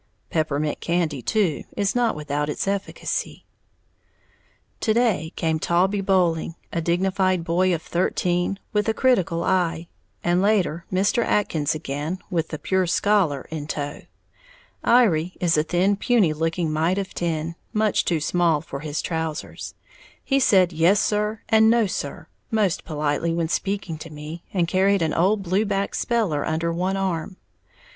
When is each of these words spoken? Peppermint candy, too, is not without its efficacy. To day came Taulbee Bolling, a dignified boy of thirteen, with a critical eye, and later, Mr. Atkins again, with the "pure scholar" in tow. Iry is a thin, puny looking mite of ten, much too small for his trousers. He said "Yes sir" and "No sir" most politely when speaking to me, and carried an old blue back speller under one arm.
Peppermint 0.31 0.79
candy, 0.79 1.21
too, 1.21 1.63
is 1.77 1.93
not 1.93 2.15
without 2.15 2.49
its 2.49 2.67
efficacy. 2.67 3.45
To 4.79 4.95
day 4.95 5.31
came 5.35 5.59
Taulbee 5.59 6.01
Bolling, 6.03 6.55
a 6.73 6.81
dignified 6.81 7.43
boy 7.43 7.71
of 7.71 7.83
thirteen, 7.83 8.57
with 8.73 8.89
a 8.89 8.95
critical 8.95 9.43
eye, 9.43 9.89
and 10.23 10.41
later, 10.41 10.85
Mr. 10.91 11.23
Atkins 11.23 11.75
again, 11.75 12.17
with 12.31 12.47
the 12.47 12.57
"pure 12.57 12.87
scholar" 12.87 13.47
in 13.51 13.67
tow. 13.67 14.01
Iry 14.83 15.33
is 15.39 15.55
a 15.55 15.61
thin, 15.61 15.95
puny 15.97 16.33
looking 16.33 16.73
mite 16.73 16.97
of 16.97 17.13
ten, 17.13 17.53
much 17.71 18.03
too 18.03 18.19
small 18.19 18.59
for 18.59 18.79
his 18.79 19.03
trousers. 19.03 19.75
He 20.23 20.39
said 20.39 20.73
"Yes 20.73 20.99
sir" 20.99 21.41
and 21.47 21.69
"No 21.69 21.85
sir" 21.85 22.25
most 22.49 22.85
politely 22.85 23.35
when 23.35 23.49
speaking 23.49 23.99
to 23.99 24.09
me, 24.09 24.41
and 24.51 24.67
carried 24.67 25.03
an 25.03 25.13
old 25.13 25.43
blue 25.43 25.63
back 25.63 25.93
speller 25.93 26.43
under 26.43 26.73
one 26.73 26.97
arm. 26.97 27.37